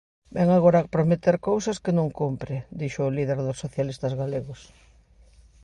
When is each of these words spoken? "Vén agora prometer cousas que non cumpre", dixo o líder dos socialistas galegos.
"Vén 0.35 0.49
agora 0.53 0.89
prometer 0.95 1.35
cousas 1.49 1.77
que 1.83 1.95
non 1.97 2.15
cumpre", 2.19 2.55
dixo 2.79 3.01
o 3.05 3.13
líder 3.17 3.39
dos 3.45 3.61
socialistas 3.63 4.13
galegos. 4.21 4.61